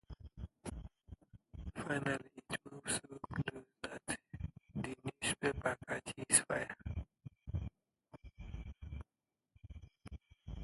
Finally 1.75 2.13
it 2.35 2.59
moves 2.71 2.93
so 2.95 3.19
close 3.35 3.63
that 3.83 4.01
the 4.83 4.95
newspaper 5.21 5.77
catches 5.87 6.39
fire. 6.39 6.75